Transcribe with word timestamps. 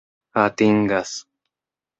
atingas 0.43 1.11